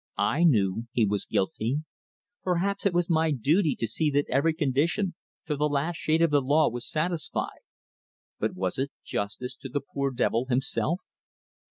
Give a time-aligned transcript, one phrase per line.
[0.17, 1.81] I knew he was guilty.
[2.41, 5.13] Perhaps it was my duty to see that every condition,
[5.45, 7.61] to the last shade of the law, was satisfied,
[8.39, 11.01] but was it justice to the poor devil himself?